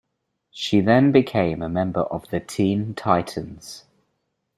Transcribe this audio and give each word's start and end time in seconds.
She 0.49 0.81
then 0.81 1.11
became 1.11 1.61
a 1.61 1.69
member 1.69 1.99
of 1.99 2.27
the 2.31 2.39
Teen 2.39 2.95
Titans. 2.95 3.83